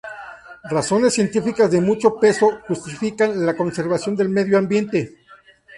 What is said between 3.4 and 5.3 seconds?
la conservación del medio ambiente.